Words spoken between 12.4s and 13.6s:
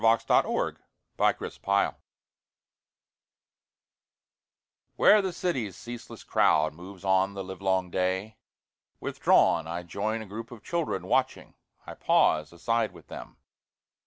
aside with them.